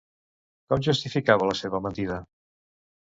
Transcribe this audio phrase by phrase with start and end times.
[0.71, 2.17] Com justificava la seva mentida?